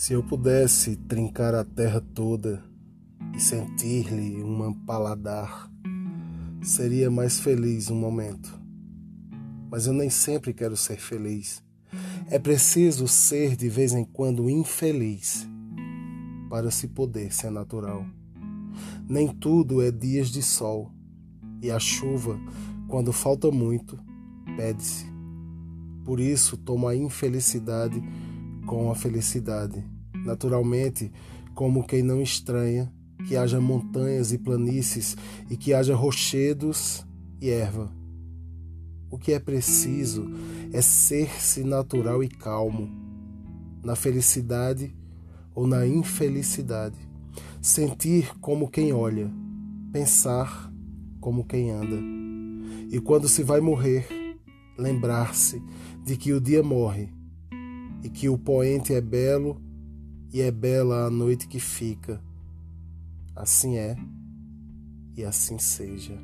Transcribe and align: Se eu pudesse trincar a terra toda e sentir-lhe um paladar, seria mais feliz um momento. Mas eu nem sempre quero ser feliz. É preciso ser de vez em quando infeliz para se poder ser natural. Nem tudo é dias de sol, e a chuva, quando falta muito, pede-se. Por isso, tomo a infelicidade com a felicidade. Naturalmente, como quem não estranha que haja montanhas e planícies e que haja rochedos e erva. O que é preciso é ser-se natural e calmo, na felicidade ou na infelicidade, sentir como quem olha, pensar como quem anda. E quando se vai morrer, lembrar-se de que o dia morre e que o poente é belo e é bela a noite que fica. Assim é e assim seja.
Se 0.00 0.12
eu 0.12 0.22
pudesse 0.22 0.94
trincar 0.94 1.56
a 1.56 1.64
terra 1.64 2.00
toda 2.00 2.62
e 3.34 3.40
sentir-lhe 3.40 4.40
um 4.40 4.72
paladar, 4.72 5.68
seria 6.62 7.10
mais 7.10 7.40
feliz 7.40 7.90
um 7.90 7.96
momento. 7.96 8.48
Mas 9.68 9.88
eu 9.88 9.92
nem 9.92 10.08
sempre 10.08 10.54
quero 10.54 10.76
ser 10.76 10.98
feliz. 10.98 11.64
É 12.30 12.38
preciso 12.38 13.08
ser 13.08 13.56
de 13.56 13.68
vez 13.68 13.92
em 13.92 14.04
quando 14.04 14.48
infeliz 14.48 15.48
para 16.48 16.70
se 16.70 16.86
poder 16.86 17.34
ser 17.34 17.50
natural. 17.50 18.06
Nem 19.08 19.26
tudo 19.26 19.82
é 19.82 19.90
dias 19.90 20.28
de 20.28 20.42
sol, 20.42 20.92
e 21.60 21.72
a 21.72 21.78
chuva, 21.80 22.38
quando 22.86 23.12
falta 23.12 23.50
muito, 23.50 23.98
pede-se. 24.56 25.06
Por 26.04 26.20
isso, 26.20 26.56
tomo 26.56 26.86
a 26.86 26.94
infelicidade 26.94 28.00
com 28.68 28.90
a 28.90 28.94
felicidade. 28.94 29.82
Naturalmente, 30.14 31.10
como 31.54 31.86
quem 31.86 32.02
não 32.02 32.20
estranha 32.20 32.92
que 33.26 33.34
haja 33.34 33.58
montanhas 33.60 34.30
e 34.30 34.38
planícies 34.38 35.16
e 35.50 35.56
que 35.56 35.72
haja 35.72 35.94
rochedos 35.96 37.04
e 37.40 37.48
erva. 37.48 37.90
O 39.10 39.18
que 39.18 39.32
é 39.32 39.40
preciso 39.40 40.30
é 40.70 40.82
ser-se 40.82 41.64
natural 41.64 42.22
e 42.22 42.28
calmo, 42.28 42.90
na 43.82 43.96
felicidade 43.96 44.94
ou 45.54 45.66
na 45.66 45.86
infelicidade, 45.86 46.96
sentir 47.62 48.38
como 48.38 48.68
quem 48.68 48.92
olha, 48.92 49.30
pensar 49.90 50.70
como 51.20 51.44
quem 51.44 51.70
anda. 51.70 51.96
E 52.90 53.00
quando 53.00 53.28
se 53.28 53.42
vai 53.42 53.60
morrer, 53.60 54.06
lembrar-se 54.76 55.62
de 56.04 56.16
que 56.16 56.34
o 56.34 56.40
dia 56.40 56.62
morre 56.62 57.17
e 58.02 58.08
que 58.08 58.28
o 58.28 58.38
poente 58.38 58.94
é 58.94 59.00
belo 59.00 59.60
e 60.32 60.40
é 60.40 60.50
bela 60.50 61.06
a 61.06 61.10
noite 61.10 61.48
que 61.48 61.58
fica. 61.58 62.22
Assim 63.34 63.76
é 63.76 63.96
e 65.16 65.24
assim 65.24 65.58
seja. 65.58 66.18